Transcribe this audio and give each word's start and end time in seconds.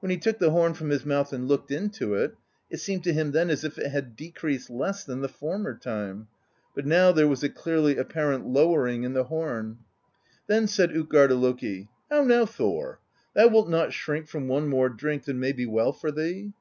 When 0.00 0.08
he 0.08 0.16
took 0.16 0.38
the 0.38 0.50
horn 0.52 0.72
from 0.72 0.88
his 0.88 1.04
mouth 1.04 1.30
and 1.30 1.46
looked 1.46 1.70
into 1.70 2.14
it, 2.14 2.34
it 2.70 2.78
seemed 2.78 3.04
to 3.04 3.12
him 3.12 3.32
then 3.32 3.50
as 3.50 3.64
if 3.64 3.76
it 3.78 3.90
had 3.90 4.16
decreased 4.16 4.70
less 4.70 5.04
than 5.04 5.20
the 5.20 5.28
former 5.28 5.74
time; 5.76 6.28
but 6.74 6.86
now 6.86 7.12
there 7.12 7.28
was 7.28 7.42
a 7.44 7.50
clearly 7.50 7.98
apparent 7.98 8.46
lowering 8.46 9.02
in 9.02 9.12
the 9.12 9.24
horn. 9.24 9.80
Then 10.46 10.68
said 10.68 10.96
Utgarda 10.96 11.34
Loki:' 11.34 11.90
How 12.10 12.24
now, 12.24 12.46
Thor? 12.46 12.98
Thou 13.34 13.48
wilt 13.48 13.68
not 13.68 13.92
shrink 13.92 14.26
from 14.26 14.48
one 14.48 14.68
more 14.68 14.88
drink 14.88 15.24
than 15.24 15.38
may 15.38 15.52
be 15.52 15.66
well 15.66 15.92
for 15.92 16.10
thee? 16.10 16.54